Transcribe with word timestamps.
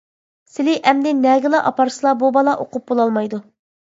-سىلى 0.53 0.73
ئەمدى 0.91 1.11
نەگىلا 1.19 1.61
ئاپارسىلا 1.71 2.15
بۇ 2.25 2.33
بالا 2.41 2.57
ئوقۇپ 2.65 2.89
بولالمايدۇ. 2.93 3.45